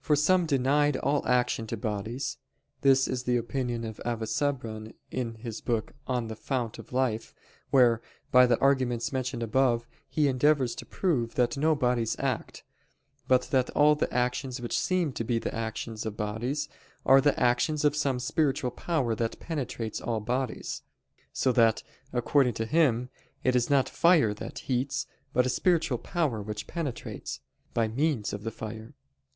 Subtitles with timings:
[0.00, 2.38] For some denied all action to bodies.
[2.80, 7.32] This is the opinion of Avicebron in his book on The Fount of Life,
[7.70, 8.02] where,
[8.32, 12.64] by the arguments mentioned above, he endeavors to prove that no bodies act,
[13.28, 16.68] but that all the actions which seem to be the actions of bodies,
[17.06, 20.82] are the actions of some spiritual power that penetrates all bodies:
[21.32, 23.08] so that, according to him,
[23.44, 27.38] it is not fire that heats, but a spiritual power which penetrates,
[27.72, 28.94] by means of the fire.